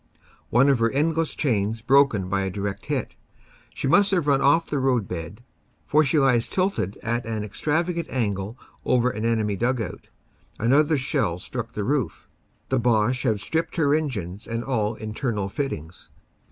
One 0.49 0.67
of 0.67 0.79
her 0.79 0.89
end 0.89 1.15
less 1.15 1.35
chains 1.35 1.83
broken 1.83 2.27
by 2.27 2.41
a 2.41 2.49
direct 2.49 2.87
hit, 2.87 3.15
she 3.71 3.87
must 3.87 4.09
have 4.09 4.25
run 4.25 4.41
off 4.41 4.65
the 4.65 4.79
roadbed, 4.79 5.41
for 5.85 6.03
she 6.03 6.17
lies 6.17 6.49
tilted 6.49 6.97
at 7.03 7.23
an 7.27 7.43
extravagant 7.43 8.09
angle 8.09 8.57
over 8.83 9.11
an 9.11 9.25
enemy 9.25 9.55
dug 9.55 9.79
out. 9.79 10.09
Another 10.57 10.97
shell 10.97 11.37
struck 11.37 11.73
the 11.73 11.83
roof. 11.83 12.27
The 12.69 12.79
Boche 12.79 13.21
have 13.21 13.41
stripped 13.41 13.75
her 13.75 13.93
engines 13.93 14.47
and 14.47 14.63
all 14.63 14.95
internal 14.95 15.49
fittings. 15.49 16.09